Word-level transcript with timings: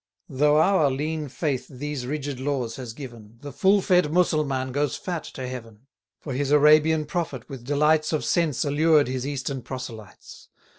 Though 0.29 0.57
our 0.59 0.89
lean 0.89 1.29
faith 1.29 1.67
these 1.67 2.07
rigid 2.07 2.39
laws 2.39 2.77
has 2.77 2.91
given, 2.93 3.37
The 3.41 3.51
full 3.51 3.83
fed 3.83 4.11
Mussulman 4.11 4.71
goes 4.71 4.95
fat 4.95 5.23
to 5.35 5.47
heaven; 5.47 5.85
For 6.19 6.33
his 6.33 6.49
Arabian 6.49 7.05
prophet 7.05 7.47
with 7.47 7.63
delights 7.63 8.11
Of 8.11 8.25
sense 8.25 8.65
allured 8.65 9.07
his 9.07 9.27
eastern 9.27 9.61
proselytes. 9.61 10.49